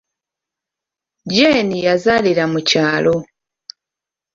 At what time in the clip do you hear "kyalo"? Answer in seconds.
2.69-3.15